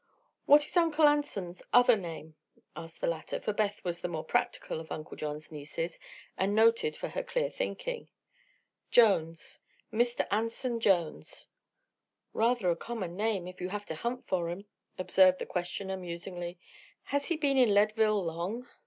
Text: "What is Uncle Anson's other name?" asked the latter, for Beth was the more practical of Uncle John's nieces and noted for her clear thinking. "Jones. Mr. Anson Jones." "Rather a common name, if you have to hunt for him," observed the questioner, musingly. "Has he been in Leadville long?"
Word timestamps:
"What 0.47 0.65
is 0.65 0.75
Uncle 0.75 1.07
Anson's 1.07 1.61
other 1.71 1.95
name?" 1.95 2.35
asked 2.75 3.01
the 3.01 3.05
latter, 3.07 3.39
for 3.39 3.53
Beth 3.53 3.83
was 3.83 4.01
the 4.01 4.07
more 4.07 4.23
practical 4.23 4.79
of 4.79 4.91
Uncle 4.91 5.15
John's 5.15 5.51
nieces 5.51 5.99
and 6.35 6.55
noted 6.55 6.95
for 6.95 7.09
her 7.09 7.21
clear 7.21 7.51
thinking. 7.51 8.09
"Jones. 8.89 9.59
Mr. 9.93 10.25
Anson 10.31 10.79
Jones." 10.79 11.49
"Rather 12.33 12.71
a 12.71 12.75
common 12.75 13.15
name, 13.15 13.47
if 13.47 13.61
you 13.61 13.69
have 13.69 13.85
to 13.85 13.93
hunt 13.95 14.25
for 14.25 14.49
him," 14.49 14.65
observed 14.97 15.37
the 15.37 15.45
questioner, 15.45 15.97
musingly. 15.97 16.57
"Has 17.03 17.25
he 17.27 17.37
been 17.37 17.57
in 17.57 17.71
Leadville 17.75 18.25
long?" 18.25 18.67